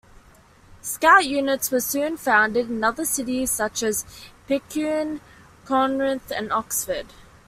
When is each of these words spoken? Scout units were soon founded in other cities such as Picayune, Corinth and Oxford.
Scout 0.81 1.25
units 1.27 1.69
were 1.69 1.79
soon 1.79 2.17
founded 2.17 2.71
in 2.71 2.83
other 2.83 3.05
cities 3.05 3.51
such 3.51 3.83
as 3.83 4.03
Picayune, 4.47 5.21
Corinth 5.65 6.31
and 6.31 6.51
Oxford. 6.51 7.05